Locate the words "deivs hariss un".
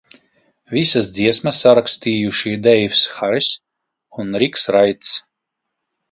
2.67-4.39